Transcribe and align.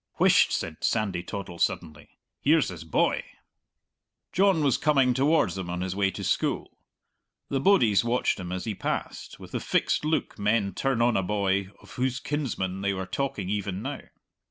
"Whisht!" 0.19 0.51
said 0.51 0.83
Sandy 0.83 1.21
Toddle 1.21 1.59
suddenly; 1.59 2.09
"here's 2.39 2.69
his 2.69 2.83
boy!" 2.83 3.23
John 4.33 4.63
was 4.63 4.79
coming 4.79 5.13
towards 5.13 5.53
them 5.53 5.69
on 5.69 5.81
his 5.81 5.95
way 5.95 6.09
to 6.09 6.23
school. 6.23 6.75
The 7.49 7.59
bodies 7.59 8.03
watched 8.03 8.39
him 8.39 8.51
as 8.51 8.63
he 8.65 8.73
passed, 8.73 9.39
with 9.39 9.51
the 9.51 9.59
fixed 9.59 10.03
look 10.03 10.39
men 10.39 10.73
turn 10.73 11.03
on 11.03 11.15
a 11.15 11.21
boy 11.21 11.69
of 11.83 11.91
whose 11.91 12.19
kinsmen 12.19 12.81
they 12.81 12.93
were 12.95 13.05
talking 13.05 13.47
even 13.49 13.83
now. 13.83 14.01